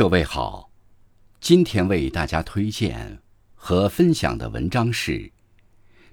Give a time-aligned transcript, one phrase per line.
[0.00, 0.70] 各位好，
[1.42, 3.20] 今天为大家推荐
[3.54, 5.12] 和分享的文章是《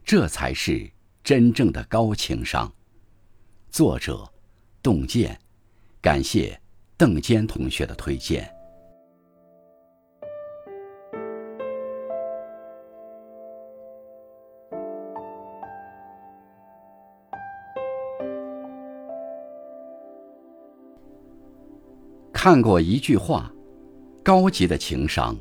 [0.04, 0.92] 这才是
[1.24, 2.68] 真正的高情商》，
[3.70, 4.30] 作者
[4.84, 5.40] 洞见，
[6.02, 6.60] 感谢
[6.98, 8.54] 邓坚同学的推荐。
[22.34, 23.50] 看过一句话。
[24.28, 25.34] 高级的情商，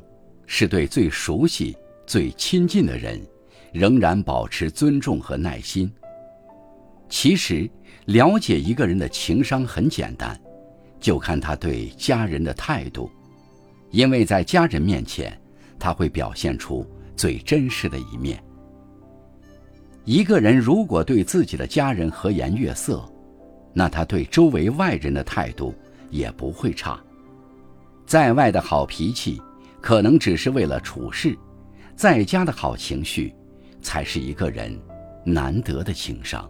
[0.45, 3.21] 是对最熟悉、最亲近的人，
[3.73, 5.91] 仍然保持尊重和耐心。
[7.09, 7.69] 其实，
[8.05, 10.39] 了解一个人的情商很简单，
[11.01, 13.11] 就看他对家人的态度，
[13.91, 15.37] 因为在家人面前，
[15.77, 18.41] 他会表现出最真实的一面。
[20.05, 23.03] 一个人如果对自己的家人和颜悦色，
[23.73, 25.75] 那他对周围外人的态度
[26.09, 26.97] 也不会差。
[28.07, 29.41] 在外的好脾气，
[29.81, 31.35] 可能只是为了处事；
[31.93, 33.35] 在家的好情绪，
[33.81, 34.73] 才是一个人
[35.25, 36.49] 难得的情商。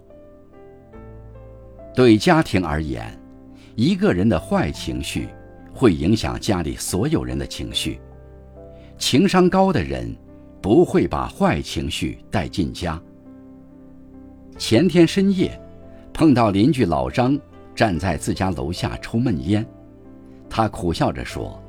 [1.92, 3.12] 对家庭而言，
[3.74, 5.28] 一个人的坏情绪
[5.74, 8.00] 会影响家里所有人的情绪。
[8.96, 10.16] 情商高的人
[10.62, 13.00] 不会把坏情绪带进家。
[14.56, 15.60] 前天深夜，
[16.12, 17.36] 碰到邻居老张
[17.74, 19.66] 站在自家楼下抽闷烟。
[20.50, 21.62] 他苦笑着说：“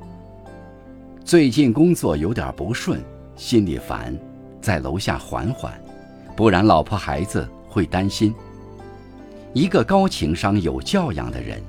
[1.24, 3.00] 最近工作有点不顺，
[3.36, 4.18] 心里烦，
[4.60, 5.80] 在楼下缓缓，
[6.36, 8.34] 不然老婆孩子会担心。
[9.52, 11.62] 一个高情商、有教养的人，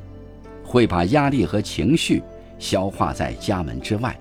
[0.64, 2.24] 会把压力和情绪
[2.58, 4.18] 消化在家门之外。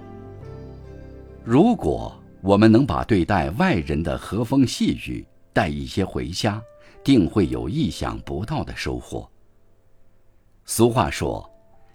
[1.44, 6.60] 如果我们能把对待外人的和风细雨带一些回家，
[7.02, 9.26] 定会有意想不到的收获。”
[10.66, 11.49] 俗话说。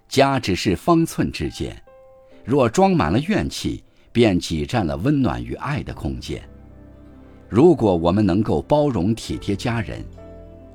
[0.08, 1.76] 家只是方寸之间，
[2.44, 6.42] 若装满了怨气，便挤占了温暖与爱的空间。
[7.50, 10.04] 如果我们能够包容体贴家人，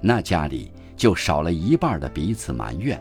[0.00, 3.00] 那家里就少了一半的彼此埋怨。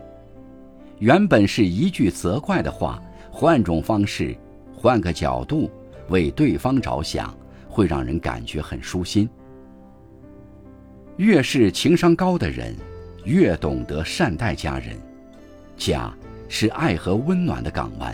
[1.00, 3.02] 原本是一句责怪的话，
[3.32, 4.36] 换种方式，
[4.76, 5.70] 换个角度，
[6.10, 7.36] 为对方着想，
[7.68, 9.30] 会让人感觉很舒心。
[11.18, 12.76] 越是情商高的人，
[13.24, 14.98] 越懂得善待家人。
[15.80, 16.14] 家
[16.50, 18.14] 是爱和温暖的港湾，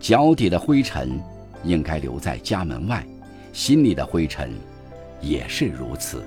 [0.00, 1.18] 脚底的灰尘
[1.62, 3.06] 应该留在家门外，
[3.52, 4.50] 心里的灰尘
[5.20, 6.24] 也是如此。